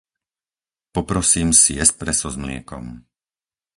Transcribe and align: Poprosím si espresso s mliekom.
Poprosím 0.95 1.49
si 1.61 1.73
espresso 1.85 2.27
s 2.33 2.37
mliekom. 2.43 2.85